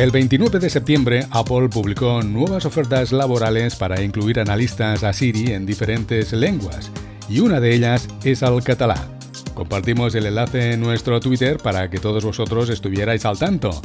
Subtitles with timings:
[0.00, 5.66] El 29 de septiembre, Apple publicó nuevas ofertas laborales para incluir analistas a Siri en
[5.66, 6.90] diferentes lenguas,
[7.28, 9.18] y una de ellas es al catalán.
[9.52, 13.78] Compartimos el enlace en nuestro Twitter para que todos vosotros estuvierais al tanto.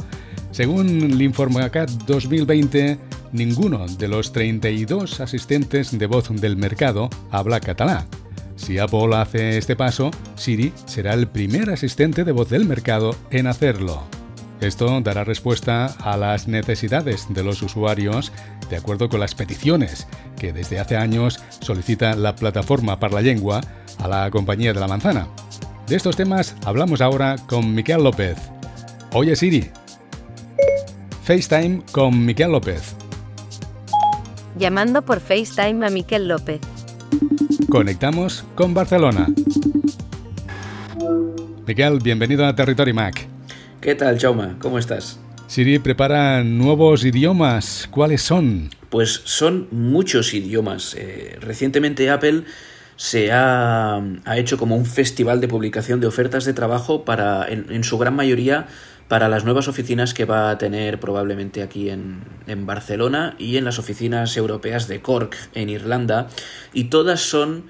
[0.52, 2.98] Según l'Informacat 2020,
[3.32, 8.06] ninguno de los 32 asistentes de voz del mercado habla catalán.
[8.56, 13.48] Si Apple hace este paso, Siri será el primer asistente de voz del mercado en
[13.48, 14.15] hacerlo.
[14.60, 18.32] Esto dará respuesta a las necesidades de los usuarios
[18.70, 20.06] de acuerdo con las peticiones
[20.38, 23.60] que desde hace años solicita la plataforma para la lengua
[23.98, 25.28] a la compañía de la manzana.
[25.86, 28.38] De estos temas hablamos ahora con Miquel López.
[29.12, 29.70] Oye Siri.
[31.24, 32.96] FaceTime con Miquel López.
[34.58, 36.60] Llamando por FaceTime a Miquel López.
[37.68, 39.28] Conectamos con Barcelona.
[41.66, 43.35] Miquel, bienvenido a Territory Mac.
[43.86, 44.56] ¿Qué tal, Chauma?
[44.58, 45.20] ¿Cómo estás?
[45.46, 47.86] Siri prepara nuevos idiomas.
[47.88, 48.68] ¿Cuáles son?
[48.90, 50.96] Pues son muchos idiomas.
[50.98, 52.42] Eh, recientemente Apple
[52.96, 54.02] se ha,
[54.34, 58.66] hecho como un festival de publicación de ofertas de trabajo para, en, su gran mayoría,
[59.06, 63.64] para las nuevas oficinas que va a tener probablemente aquí en, en Barcelona y en
[63.64, 66.26] las oficinas europeas de Cork, en Irlanda.
[66.72, 67.66] Y todas son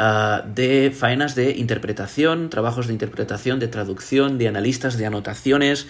[0.00, 5.88] Ah, de faenas de interpretación, trabajos de interpretación, de traducción, de analistas, de anotaciones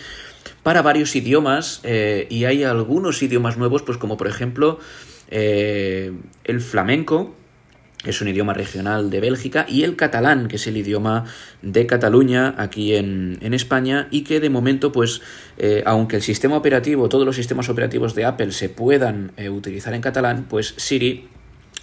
[0.63, 4.79] para varios idiomas eh, y hay algunos idiomas nuevos, pues como por ejemplo
[5.31, 6.15] eh,
[6.45, 7.35] el flamenco,
[8.03, 11.27] que es un idioma regional de Bélgica, y el catalán, que es el idioma
[11.61, 15.21] de Cataluña, aquí en, España, y que de momento, pues,
[15.59, 20.01] eh, aunque el sistema operativo, todos los sistemas operativos de Apple se puedan utilizar en
[20.01, 21.29] catalán, pues Siri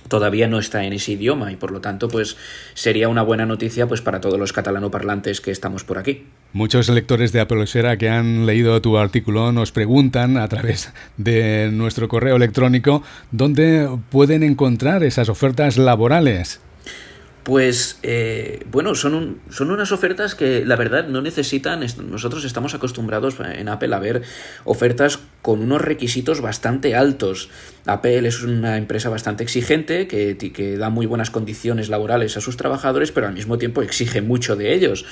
[0.07, 2.37] todavía no está en ese idioma y por lo tanto pues
[2.73, 6.25] sería una buena noticia pues para todos los catalanoparlantes que estamos por aquí.
[6.53, 7.65] Muchos lectores de Apple
[7.99, 14.43] que han leído tu artículo nos preguntan a través de nuestro correo electrónico dónde pueden
[14.43, 16.61] encontrar esas ofertas laborales.
[17.45, 23.35] Pues eh, bueno, son, son unas ofertas que la verdad no necesitan, nosotros estamos acostumbrados
[23.39, 24.23] en Apple a ver
[24.63, 27.51] ofertas con unos requisitos bastante altos.
[27.85, 32.57] Apple es una empresa bastante exigente que, que da muy buenas condiciones laborales a sus
[32.57, 35.05] trabajadores, pero al mismo tiempo exige mucho de ellos.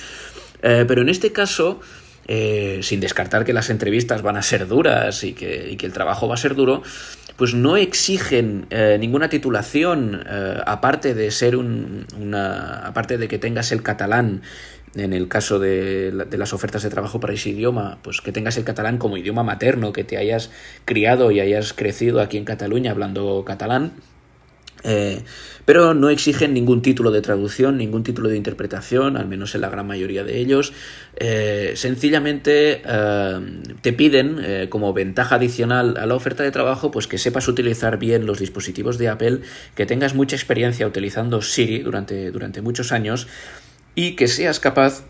[0.63, 1.81] Eh, pero en este caso...
[2.25, 5.91] Eh, sin descartar que las entrevistas van a ser duras y que, y que el
[5.91, 6.81] trabajo va a ser duro,
[7.37, 13.39] pues no exigen eh, ninguna titulación eh, aparte de ser un, una aparte de que
[13.39, 14.41] tengas el catalán
[14.95, 18.57] en el caso de, de, las ofertas de trabajo para ese idioma, pues que tengas
[18.57, 20.51] el catalán como idioma materno, que te hayas
[20.85, 23.93] criado y hayas crecido aquí en Cataluña hablando catalán,
[24.83, 25.21] eh,
[25.65, 29.69] pero no exigen ningún título de traducción, ningún título de interpretación, al menos en la
[29.69, 30.73] gran mayoría de ellos.
[31.15, 33.39] Eh, sencillamente eh,
[33.81, 38.25] te piden como ventaja adicional a la oferta de trabajo, pues que sepas utilizar bien
[38.25, 39.39] los dispositivos de Apple,
[39.75, 43.27] que tengas mucha experiencia utilizando Siri durante, durante muchos años
[43.95, 45.05] y que seas capaz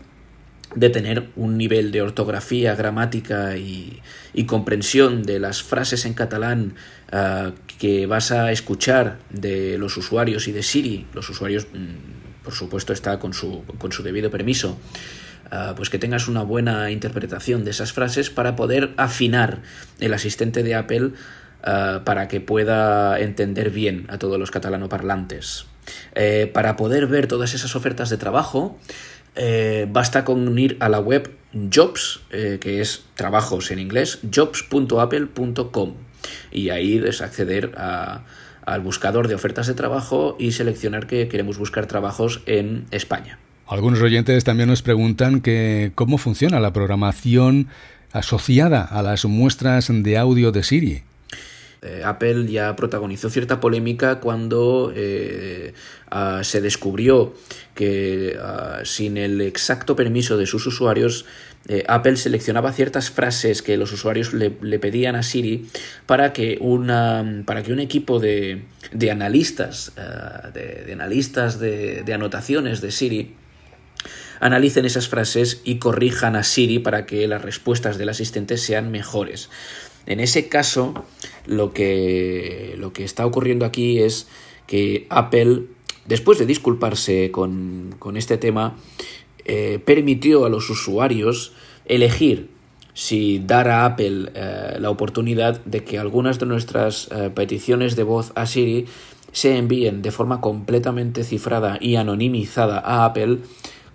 [0.74, 4.00] de tener un nivel de ortografía, gramática y,
[4.46, 6.74] comprensión de las frases en catalán
[7.12, 12.54] ah, que vas a escuchar de los usuarios y de Siri, los usuarios, mm, por
[12.54, 14.78] supuesto, está con su, con su debido permiso,
[15.50, 19.62] ah, pues que tengas una buena interpretación de esas frases para poder afinar
[20.00, 21.12] el asistente de Apple
[21.62, 25.66] ah, para que pueda entender bien a todos los catalanoparlantes.
[26.14, 28.78] Eh, para poder ver todas esas ofertas de trabajo,
[29.36, 31.30] eh, basta con ir a la web
[31.72, 35.94] Jobs, eh, que es trabajos en inglés, jobs.apple.com
[36.50, 41.86] y ahí es acceder al buscador de ofertas de trabajo y seleccionar que queremos buscar
[41.86, 43.38] trabajos en España.
[43.66, 47.68] Algunos oyentes también nos preguntan que cómo funciona la programación
[48.12, 51.02] asociada a las muestras de audio de Siri.
[51.84, 55.74] Eh, Apple ya protagonizó cierta polémica cuando eh,
[56.42, 57.34] se descubrió
[57.74, 58.38] que
[58.84, 61.26] sin el exacto permiso de sus usuarios,
[61.68, 65.66] eh, Apple seleccionaba ciertas frases que los usuarios le, pedían a Siri
[66.06, 69.92] para que, una, para que un equipo de, de analistas,
[70.54, 73.34] de, analistas de anotaciones de Siri,
[74.40, 79.50] analicen esas frases y corrijan a Siri para que las respuestas del asistente sean mejores.
[80.06, 81.06] En ese caso,
[81.46, 84.28] lo que, lo que está ocurriendo aquí es
[84.66, 85.62] que Apple,
[86.06, 88.76] después de disculparse con, este tema,
[89.44, 91.52] eh, permitió a los usuarios
[91.86, 92.48] elegir
[92.94, 98.04] si dar a Apple eh, la oportunidad de que algunas de nuestras eh, peticiones de
[98.04, 98.86] voz a Siri
[99.32, 103.38] se envíen de forma completamente cifrada y anonimizada a Apple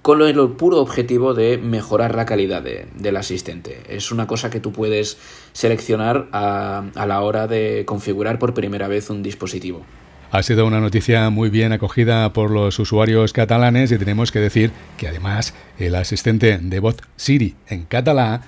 [0.10, 3.78] con el puro objetivo de mejorar la calidad del asistente.
[3.90, 5.20] Es una cosa que tú puedes
[5.54, 9.86] seleccionar a, la hora de configurar por primera vez un dispositivo.
[10.32, 14.72] Ha sido una noticia muy bien acogida por los usuarios catalanes y tenemos que decir
[14.98, 18.42] que además el asistente de voz Siri en catalán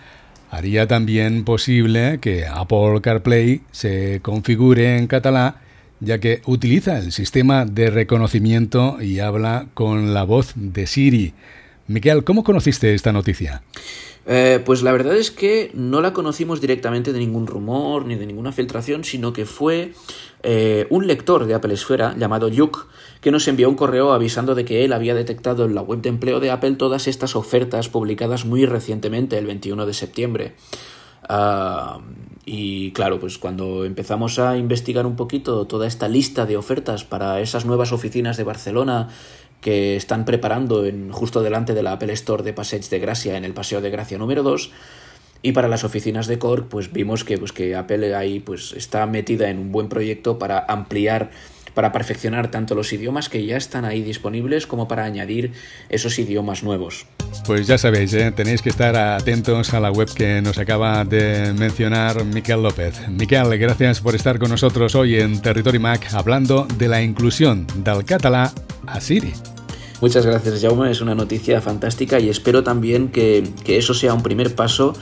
[0.50, 5.58] haría también posible que Apple CarPlay se configure en catalán
[6.01, 11.33] ya que utiliza el sistema de reconocimiento y habla con la voz de Siri.
[11.88, 13.63] Miquel, ¿cómo conociste esta noticia?
[14.25, 18.27] Eh, pues la verdad es que no la conocimos directamente de ningún rumor ni de
[18.27, 19.94] ninguna filtración, sino que fue
[20.44, 22.80] eh, un lector de Apple Esfera llamado Luke
[23.19, 26.09] que nos envió un correo avisando de que él había detectado en la web de
[26.09, 30.53] empleo de Apple todas estas ofertas publicadas muy recientemente, el 21 de septiembre.
[31.27, 32.00] Ah,
[32.45, 37.39] y claro, pues cuando empezamos a investigar un poquito toda esta lista de ofertas para
[37.39, 39.09] esas nuevas oficinas de Barcelona
[39.62, 43.45] que están preparando en, justo delante de la Apple Store de Passeig de Gracia, en
[43.45, 44.71] el Paseo de Gracia número 2.
[45.44, 49.06] Y para las oficinas de Cork, pues vimos que, pues, que Apple ahí pues, está
[49.06, 51.31] metida en un buen proyecto para ampliar
[51.73, 55.53] para perfeccionar tanto los idiomas que ya están ahí disponibles como para añadir
[55.89, 57.06] esos idiomas nuevos.
[57.45, 58.31] Pues ya sabéis, ¿eh?
[58.31, 63.07] tenéis que estar atentos a la web que nos acaba de mencionar Miquel López.
[63.09, 68.03] Miquel, gracias por estar con nosotros hoy en Territory Mac hablando de la inclusión del
[68.06, 68.50] catalán
[68.88, 69.33] a Siri.
[70.01, 70.89] Muchas gracias, Jaume.
[70.89, 74.94] Es una noticia fantástica y espero también que, que eso sea un primer paso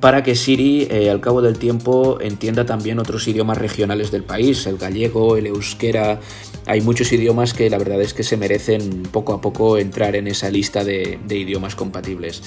[0.00, 4.66] para que Siri eh, al cabo del tiempo entienda también otros idiomas regionales del país,
[4.66, 6.20] el gallego, el euskera.
[6.66, 10.26] Hay muchos idiomas que la verdad es que se merecen poco a poco entrar en
[10.26, 12.42] esa lista de, de idiomas compatibles.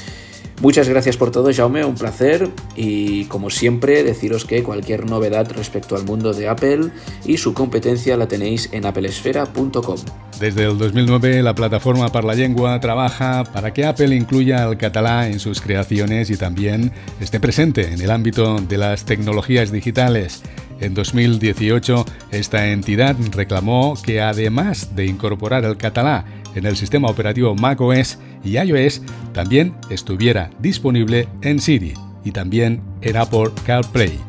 [0.61, 5.95] Muchas gracias por todo, Jaume, un placer y como siempre deciros que cualquier novedad respecto
[5.95, 6.91] al mundo de Apple
[7.25, 9.97] y su competencia la tenéis en applesfera.com.
[10.37, 15.31] Desde el 2009 la plataforma para la lengua trabaja para que Apple incluya el catalán
[15.31, 16.91] en sus creaciones y también
[17.21, 20.43] esté presente en el ámbito de las tecnologías digitales.
[20.81, 27.55] En 2018 esta entidad reclamó que además de incorporar el catalán en el sistema operativo
[27.55, 29.01] macOS y iOS
[29.33, 31.93] también estuviera disponible en Siri
[32.23, 34.19] y también en Apple CarPlay.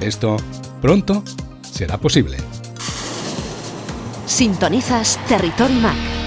[0.00, 0.36] Esto
[0.80, 1.22] pronto
[1.62, 2.36] será posible.
[4.26, 6.19] Sintonizas Territory Mac.